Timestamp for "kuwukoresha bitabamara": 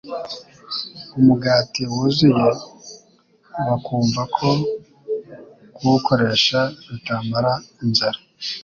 5.75-7.53